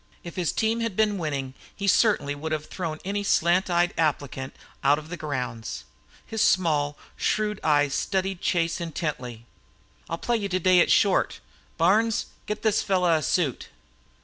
If 0.23 0.35
his 0.35 0.51
team 0.51 0.79
had 0.79 0.95
been 0.95 1.19
winning 1.19 1.53
he 1.75 1.85
certainly 1.87 2.33
would 2.33 2.51
have 2.51 2.65
thrown 2.65 2.97
any 3.05 3.21
slant 3.21 3.69
eyed 3.69 3.93
applicant 3.99 4.55
out 4.83 4.97
of 4.97 5.09
the 5.09 5.15
grounds. 5.15 5.83
His 6.25 6.41
small, 6.41 6.97
shrewd 7.15 7.59
eyes 7.63 7.93
studied 7.93 8.41
Chase 8.41 8.81
intently. 8.81 9.45
"I'll 10.09 10.17
play 10.17 10.37
you 10.37 10.49
at 10.49 10.91
short 10.91 11.29
today. 11.33 11.41
Barnes, 11.77 12.25
get 12.47 12.63
this 12.63 12.81
fellow 12.81 13.13
a 13.13 13.21
suit." 13.21 13.69